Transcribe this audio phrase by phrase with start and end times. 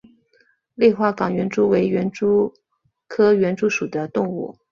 [0.73, 2.51] 类花岗园蛛为园蛛
[3.07, 4.57] 科园蛛属的动物。